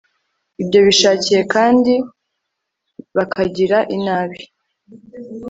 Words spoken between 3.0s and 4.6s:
bakagira inabi